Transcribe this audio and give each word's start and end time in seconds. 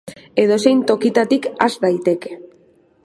Edozein 0.43 0.79
tokitatik 0.91 1.45
has 1.67 1.71
daiteke. 1.85 2.33